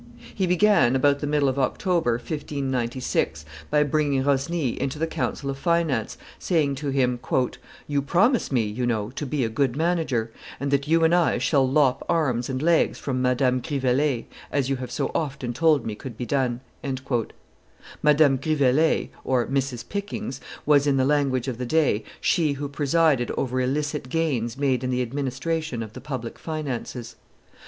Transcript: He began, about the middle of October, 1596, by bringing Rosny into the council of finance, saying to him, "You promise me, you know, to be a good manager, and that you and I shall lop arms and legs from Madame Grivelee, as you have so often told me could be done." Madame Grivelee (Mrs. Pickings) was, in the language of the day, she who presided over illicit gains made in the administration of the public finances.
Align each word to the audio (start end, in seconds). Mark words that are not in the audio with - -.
He 0.33 0.47
began, 0.47 0.95
about 0.95 1.19
the 1.19 1.27
middle 1.27 1.47
of 1.47 1.59
October, 1.59 2.13
1596, 2.13 3.45
by 3.69 3.83
bringing 3.83 4.23
Rosny 4.23 4.69
into 4.81 4.97
the 4.97 5.05
council 5.05 5.51
of 5.51 5.59
finance, 5.59 6.17
saying 6.39 6.73
to 6.77 6.89
him, 6.89 7.19
"You 7.85 8.01
promise 8.01 8.51
me, 8.51 8.63
you 8.63 8.87
know, 8.87 9.11
to 9.11 9.27
be 9.27 9.43
a 9.45 9.47
good 9.49 9.75
manager, 9.75 10.31
and 10.59 10.71
that 10.71 10.87
you 10.87 11.03
and 11.03 11.13
I 11.13 11.37
shall 11.37 11.69
lop 11.69 12.01
arms 12.09 12.49
and 12.49 12.63
legs 12.63 12.97
from 12.97 13.21
Madame 13.21 13.61
Grivelee, 13.61 14.25
as 14.51 14.71
you 14.71 14.77
have 14.77 14.89
so 14.89 15.11
often 15.13 15.53
told 15.53 15.85
me 15.85 15.93
could 15.93 16.17
be 16.17 16.25
done." 16.25 16.61
Madame 18.01 18.37
Grivelee 18.37 19.11
(Mrs. 19.23 19.87
Pickings) 19.87 20.41
was, 20.65 20.87
in 20.87 20.97
the 20.97 21.05
language 21.05 21.47
of 21.47 21.59
the 21.59 21.67
day, 21.67 22.03
she 22.19 22.53
who 22.53 22.67
presided 22.67 23.29
over 23.37 23.61
illicit 23.61 24.09
gains 24.09 24.57
made 24.57 24.83
in 24.83 24.89
the 24.89 25.03
administration 25.03 25.83
of 25.83 25.93
the 25.93 26.01
public 26.01 26.39
finances. 26.39 27.17